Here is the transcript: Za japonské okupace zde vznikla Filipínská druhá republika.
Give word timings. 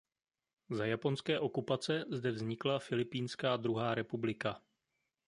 Za 0.69 0.85
japonské 0.85 1.39
okupace 1.39 2.05
zde 2.11 2.31
vznikla 2.31 2.79
Filipínská 2.79 3.57
druhá 3.57 3.95
republika. 3.95 4.61